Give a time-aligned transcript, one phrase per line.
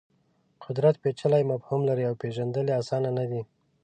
[0.63, 3.41] قدرت پېچلی مفهوم لري او پېژندل یې اسان نه دي.